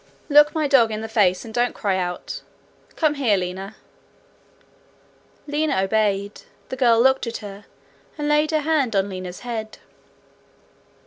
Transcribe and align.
'Look 0.29 0.55
my 0.55 0.67
dog 0.67 0.89
in 0.91 1.01
the 1.01 1.07
face 1.07 1.45
and 1.45 1.53
don't 1.53 1.75
cry 1.75 1.95
out. 1.95 2.41
Come 2.95 3.13
here, 3.13 3.37
Lina.' 3.37 3.75
Lina 5.45 5.79
obeyed. 5.83 6.41
The 6.69 6.75
girl 6.75 6.99
looked 6.99 7.27
at 7.27 7.37
her, 7.45 7.65
and 8.17 8.27
laid 8.27 8.49
her 8.49 8.61
hand 8.61 8.95
on 8.95 9.09
Lina's 9.09 9.41
head. 9.41 9.77